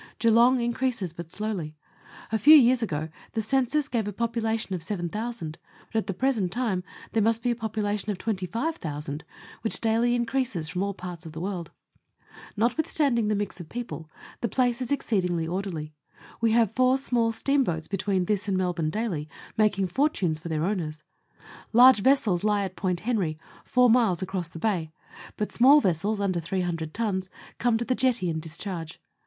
[0.17, 1.77] Geelong increases but slowly.
[2.31, 5.59] A few years ago the census gave a popula tion of seven thousand,
[5.93, 9.23] but at the present time there must be a population of twenty five thousand,
[9.61, 11.69] which daily increases from all parts of the world.
[12.57, 14.09] Notwithstanding the mixture of people,
[14.39, 15.49] the Letters from Victorian Pioneers.
[15.51, 15.93] 129 place is exceedingly orderly.
[16.41, 20.63] We have four small steamboats be tween this and Melbourne daily, making fortunes for their
[20.65, 21.03] owners;
[21.73, 24.89] large vessels lie at Point Henry, four miles across the bay;
[25.37, 27.29] but small vessels, under 300 tons,
[27.59, 28.99] come to the jetty and discharge.